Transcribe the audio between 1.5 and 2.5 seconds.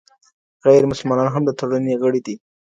ټولنې غړي دي.